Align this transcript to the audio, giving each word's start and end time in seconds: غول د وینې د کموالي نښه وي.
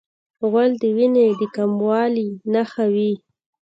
غول 0.49 0.71
د 0.81 0.83
وینې 0.95 1.27
د 1.39 1.41
کموالي 1.55 2.27
نښه 2.53 2.85
وي. 2.93 3.11